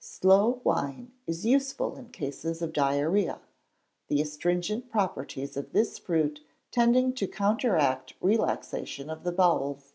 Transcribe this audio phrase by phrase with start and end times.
[0.00, 3.42] Sloe wine is useful in cases of diarrhoea,
[4.08, 9.92] the astringent properties of this fruit tending to counteract relaxation of the bowels.